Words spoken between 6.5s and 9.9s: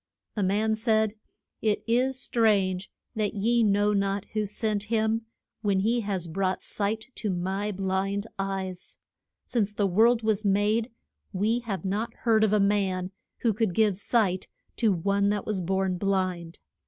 sight to my blind eyes. Since the